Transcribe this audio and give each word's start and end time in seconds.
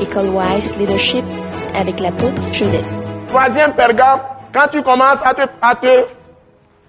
École 0.00 0.28
Wise 0.28 0.76
Leadership 0.76 1.24
avec 1.74 2.00
l'apôtre 2.00 2.42
Joseph. 2.52 2.86
Troisième 3.28 3.72
pergame, 3.72 4.20
quand 4.52 4.68
tu 4.70 4.82
commences 4.82 5.22
à 5.24 5.34
te, 5.34 5.42
à 5.60 5.74
te, 5.74 6.04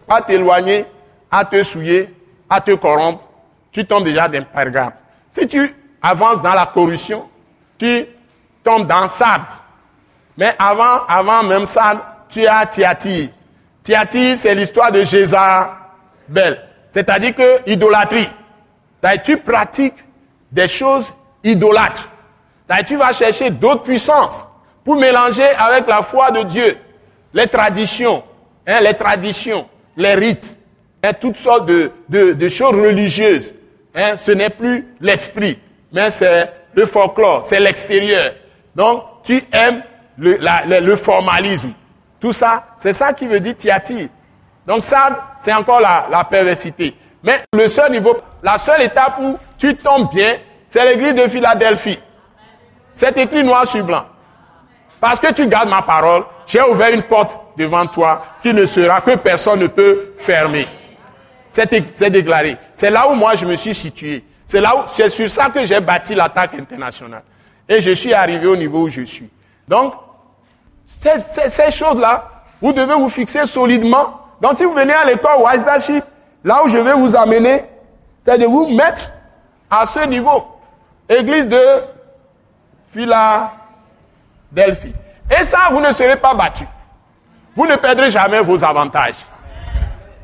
à 0.08 0.22
t'éloigner, 0.22 0.86
à 1.32 1.46
te 1.46 1.62
souiller, 1.64 2.14
à 2.50 2.62
te 2.62 2.72
corrompre, 2.72 3.24
tu 3.72 3.86
tombes 3.86 4.04
déjà 4.04 4.28
d'un 4.28 4.44
pergame. 4.44 4.92
Si 5.32 5.48
tu 5.48 5.74
avances 6.02 6.42
dans 6.42 6.54
la 6.54 6.66
corruption, 6.66 7.28
tu 7.78 8.06
tombes 8.64 8.88
dans 8.88 9.08
Sade. 9.08 9.42
Mais 10.38 10.56
avant, 10.60 11.06
avant 11.08 11.44
même 11.44 11.66
Sade, 11.66 12.00
tu 12.30 12.46
as 12.46 12.66
Tiati. 12.66 13.32
Tiati, 13.84 14.38
c'est 14.38 14.54
l'histoire 14.54 14.92
de 14.92 15.04
Jézabel. 15.04 16.62
C'est-à-dire 16.90 17.36
que 17.36 17.70
idolâtrie. 17.70 18.30
Tu 19.24 19.38
pratiques 19.38 20.04
des 20.52 20.68
choses 20.68 21.16
idolâtres. 21.44 22.10
Tu 22.86 22.98
vas 22.98 23.14
chercher 23.14 23.50
d'autres 23.50 23.84
puissances 23.84 24.48
pour 24.84 24.96
mélanger 24.98 25.48
avec 25.58 25.88
la 25.88 26.02
foi 26.02 26.32
de 26.32 26.44
Dieu 26.44 26.78
les 27.34 27.48
traditions, 27.48 28.24
hein, 28.66 28.82
les 28.82 28.94
traditions, 28.94 29.68
les 29.96 30.16
rites, 30.16 30.58
hein, 31.04 31.14
toutes 31.14 31.38
sortes 31.38 31.68
de, 31.68 32.50
choses 32.50 32.76
religieuses. 32.76 33.54
Hein. 33.96 34.16
Ce 34.18 34.32
n'est 34.32 34.50
plus 34.50 34.88
l'esprit, 35.00 35.60
mais 35.92 36.10
c'est 36.10 36.52
le 36.74 36.86
folklore, 36.86 37.44
c'est 37.44 37.60
l'extérieur. 37.60 38.34
Donc, 38.76 39.04
tu 39.24 39.44
aimes 39.52 39.84
le, 40.18 40.96
formalisme. 40.96 41.72
Tout 42.20 42.34
ça, 42.34 42.70
c'est 42.76 42.94
ça 42.94 43.14
qui 43.14 43.28
veut 43.28 43.40
dire 43.40 43.56
tiati. 43.56 44.10
Donc 44.66 44.82
ça, 44.82 45.36
c'est 45.40 45.54
encore 45.54 45.80
la, 45.80 46.08
la 46.10 46.24
perversité. 46.24 46.96
Mais 47.24 47.42
le 47.54 47.68
seul 47.68 47.92
niveau, 47.92 48.18
la 48.44 48.58
seule 48.58 48.82
étape 48.82 49.20
où 49.22 49.38
tu 49.58 49.76
tombes 49.76 50.10
bien, 50.12 50.38
c'est 50.66 50.84
l'église 50.86 51.14
de 51.14 51.28
Philadelphie. 51.28 52.00
C'est 52.98 53.16
écrit 53.20 53.44
noir 53.44 53.68
sur 53.68 53.86
blanc. 53.86 54.06
Parce 55.00 55.20
que 55.20 55.32
tu 55.32 55.46
gardes 55.46 55.70
ma 55.70 55.84
parole, 55.84 56.24
j'ai 56.48 56.64
ouvert 56.64 56.92
une 56.92 57.04
porte 57.04 57.40
devant 57.56 57.86
toi 57.86 58.24
qui 58.42 58.52
ne 58.52 58.66
sera 58.66 59.02
que 59.02 59.16
personne 59.18 59.60
ne 59.60 59.68
peut 59.68 60.14
fermer. 60.18 60.68
C'est 61.52 62.10
déclaré. 62.10 62.58
C'est 62.74 62.90
là 62.90 63.08
où 63.08 63.14
moi 63.14 63.36
je 63.36 63.46
me 63.46 63.56
suis 63.56 63.76
situé. 63.76 64.26
C'est 64.48 64.60
là 64.60 64.76
où, 64.76 64.80
c'est 64.96 65.10
sur 65.10 65.30
ça 65.30 65.52
que 65.52 65.64
j'ai 65.64 65.80
bâti 65.80 66.16
l'attaque 66.16 66.56
internationale. 66.56 67.22
Et 67.70 67.82
je 67.82 67.92
suis 67.92 68.16
arrivé 68.16 68.48
au 68.48 68.56
niveau 68.56 68.86
où 68.86 68.90
je 68.90 69.04
suis. 69.04 69.30
Donc, 69.68 69.94
ces, 71.00 71.70
choses-là, 71.70 72.28
vous 72.60 72.74
devez 72.74 72.96
vous 72.96 73.10
fixer 73.10 73.46
solidement. 73.46 74.22
Donc, 74.42 74.54
si 74.56 74.64
vous 74.64 74.74
venez 74.74 74.94
à 74.94 75.06
l'école 75.06 75.44
Wise 75.44 75.64
là 76.44 76.64
où 76.66 76.68
je 76.68 76.80
vais 76.80 76.94
vous 76.94 77.16
amener, 77.16 77.62
c'est 78.26 78.40
de 78.40 78.46
vous 78.46 78.68
mettre 78.76 79.12
à 79.70 79.86
ce 79.86 80.00
niveau. 80.08 80.48
Église 81.08 81.46
de 81.46 81.62
Philadelphie. 82.88 84.94
Et 85.30 85.44
ça, 85.44 85.68
vous 85.72 85.82
ne 85.82 85.92
serez 85.92 86.18
pas 86.18 86.34
battu. 86.34 86.66
Vous 87.56 87.66
ne 87.66 87.76
perdrez 87.76 88.10
jamais 88.10 88.42
vos 88.42 88.64
avantages. 88.64 89.16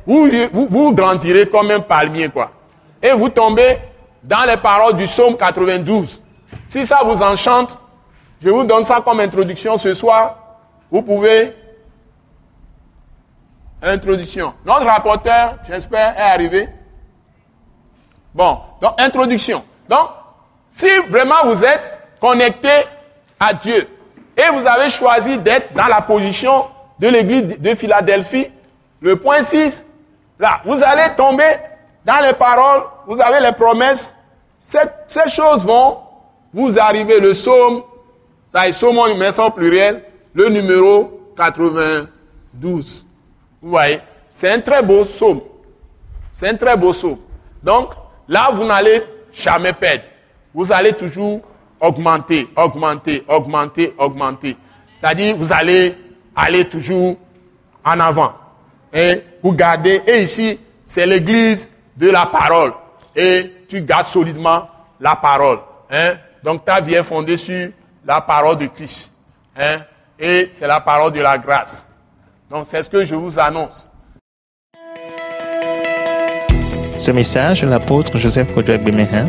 Vous, 0.06 0.28
vous, 0.52 0.92
grandirez 0.92 1.48
comme 1.48 1.70
un 1.70 1.80
palmier, 1.80 2.28
quoi. 2.28 2.50
Et 3.02 3.12
vous 3.12 3.28
tombez 3.28 3.78
dans 4.22 4.44
les 4.44 4.56
paroles 4.56 4.96
du 4.96 5.06
psaume 5.06 5.36
92. 5.36 6.22
Si 6.66 6.86
ça 6.86 7.00
vous 7.04 7.22
enchante, 7.22 7.78
je 8.42 8.48
vous 8.48 8.64
donne 8.64 8.84
ça 8.84 9.00
comme 9.04 9.20
introduction 9.20 9.76
ce 9.78 9.94
soir. 9.94 10.36
Vous 10.90 11.02
pouvez. 11.02 11.54
Introduction. 13.82 14.54
Notre 14.64 14.86
rapporteur, 14.86 15.56
j'espère, 15.68 16.18
est 16.18 16.22
arrivé. 16.22 16.68
Bon, 18.34 18.58
donc 18.80 18.94
introduction. 18.98 19.62
Donc, 19.88 20.08
si 20.70 20.88
vraiment 21.08 21.44
vous 21.44 21.62
êtes 21.64 22.03
connecté 22.24 22.70
à 23.38 23.52
Dieu 23.52 23.86
et 24.34 24.48
vous 24.54 24.66
avez 24.66 24.88
choisi 24.88 25.36
d'être 25.36 25.74
dans 25.74 25.88
la 25.88 26.00
position 26.00 26.64
de 26.98 27.08
l'église 27.08 27.60
de 27.60 27.74
Philadelphie, 27.74 28.46
le 29.02 29.16
point 29.16 29.42
6, 29.42 29.84
là, 30.38 30.62
vous 30.64 30.82
allez 30.82 31.14
tomber 31.18 31.50
dans 32.02 32.24
les 32.26 32.32
paroles, 32.32 32.82
vous 33.06 33.20
avez 33.20 33.40
les 33.44 33.52
promesses, 33.52 34.10
ces, 34.58 34.78
choses 35.28 35.66
vont 35.66 35.98
vous 36.54 36.78
arriver. 36.78 37.20
Le 37.20 37.32
psaume, 37.32 37.82
ça 38.50 38.66
est 38.66 38.72
psaume, 38.72 38.96
ça 39.30 39.44
au 39.44 39.50
pluriel, 39.50 40.02
le 40.32 40.48
numéro 40.48 41.20
92. 41.36 43.04
Vous 43.60 43.68
voyez, 43.68 44.00
c'est 44.30 44.50
un 44.50 44.60
très 44.60 44.82
beau 44.82 45.04
psaume. 45.04 45.42
C'est 46.32 46.48
un 46.48 46.56
très 46.56 46.74
beau 46.74 46.92
psaume. 46.92 47.18
Donc, 47.62 47.90
là, 48.26 48.48
vous 48.50 48.64
n'allez 48.64 49.02
jamais 49.30 49.74
perdre. 49.74 50.04
Vous 50.54 50.72
allez 50.72 50.94
toujours 50.94 51.42
augmenter, 51.84 52.48
augmenter, 52.56 53.24
augmenter, 53.28 53.94
augmenter. 53.98 54.56
C'est-à-dire, 55.00 55.36
vous 55.36 55.52
allez 55.52 55.94
aller 56.34 56.66
toujours 56.66 57.16
en 57.84 58.00
avant. 58.00 58.32
Et 58.92 59.22
vous 59.42 59.52
gardez, 59.52 60.00
et 60.06 60.22
ici, 60.22 60.58
c'est 60.84 61.06
l'église 61.06 61.68
de 61.96 62.10
la 62.10 62.26
parole. 62.26 62.72
Et 63.14 63.52
tu 63.68 63.82
gardes 63.82 64.06
solidement 64.06 64.68
la 65.00 65.16
parole. 65.16 65.58
Hein? 65.90 66.14
Donc 66.42 66.64
ta 66.64 66.80
vie 66.80 66.94
est 66.94 67.02
fondée 67.02 67.36
sur 67.36 67.70
la 68.04 68.20
parole 68.20 68.58
de 68.58 68.66
Christ. 68.66 69.10
Hein? 69.56 69.80
Et 70.18 70.48
c'est 70.50 70.66
la 70.66 70.80
parole 70.80 71.12
de 71.12 71.20
la 71.20 71.38
grâce. 71.38 71.84
Donc 72.50 72.64
c'est 72.68 72.82
ce 72.82 72.88
que 72.88 73.04
je 73.04 73.14
vous 73.14 73.38
annonce. 73.38 73.86
Ce 76.98 77.10
message 77.10 77.64
l'apôtre 77.64 78.16
Joseph 78.16 78.54
Kodouak 78.54 78.82
Bemehin 78.82 79.28